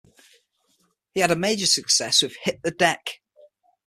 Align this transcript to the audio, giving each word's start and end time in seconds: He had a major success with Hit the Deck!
He 1.13 1.19
had 1.19 1.29
a 1.29 1.35
major 1.35 1.67
success 1.67 2.23
with 2.23 2.35
Hit 2.41 2.63
the 2.63 2.71
Deck! 2.71 3.21